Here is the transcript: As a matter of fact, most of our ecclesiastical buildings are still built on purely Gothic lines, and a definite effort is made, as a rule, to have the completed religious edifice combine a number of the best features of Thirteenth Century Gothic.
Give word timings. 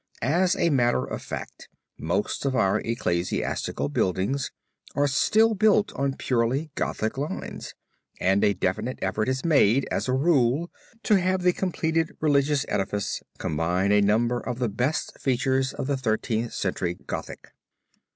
As 0.23 0.55
a 0.55 0.71
matter 0.71 1.05
of 1.05 1.21
fact, 1.21 1.69
most 1.95 2.43
of 2.43 2.55
our 2.55 2.79
ecclesiastical 2.79 3.87
buildings 3.87 4.49
are 4.95 5.05
still 5.07 5.53
built 5.53 5.93
on 5.93 6.15
purely 6.15 6.71
Gothic 6.73 7.19
lines, 7.19 7.75
and 8.19 8.43
a 8.43 8.55
definite 8.55 8.97
effort 9.03 9.29
is 9.29 9.45
made, 9.45 9.87
as 9.91 10.07
a 10.07 10.13
rule, 10.13 10.71
to 11.03 11.19
have 11.19 11.43
the 11.43 11.53
completed 11.53 12.15
religious 12.19 12.65
edifice 12.67 13.21
combine 13.37 13.91
a 13.91 14.01
number 14.01 14.39
of 14.39 14.57
the 14.57 14.69
best 14.69 15.19
features 15.19 15.71
of 15.75 15.87
Thirteenth 16.01 16.51
Century 16.51 16.95
Gothic. 17.05 17.49